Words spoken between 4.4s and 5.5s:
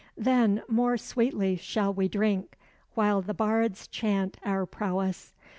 our prowess.